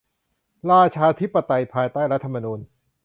[0.69, 2.59] ราชาธิปไตยภายใต้รัฐธรรมนูญ